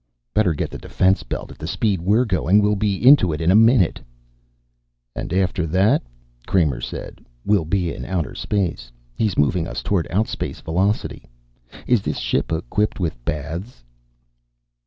"Better 0.33 0.55
get 0.55 0.71
the 0.71 0.79
defense 0.79 1.21
belt, 1.21 1.51
at 1.51 1.59
the 1.59 1.67
speed 1.67 2.01
we're 2.01 2.25
going. 2.25 2.59
We'll 2.59 2.75
be 2.75 3.07
into 3.07 3.31
it 3.33 3.39
in 3.39 3.51
a 3.51 3.55
minute." 3.55 3.99
"And 5.15 5.31
after 5.31 5.67
that," 5.67 6.01
Kramer 6.47 6.81
said, 6.81 7.23
"we'll 7.45 7.65
be 7.65 7.93
in 7.93 8.03
outer 8.03 8.33
space. 8.33 8.91
He's 9.13 9.37
moving 9.37 9.67
us 9.67 9.83
toward 9.83 10.07
outspace 10.09 10.59
velocity. 10.59 11.29
Is 11.85 12.01
this 12.01 12.17
ship 12.17 12.51
equipped 12.51 12.99
with 12.99 13.23
baths?" 13.25 13.83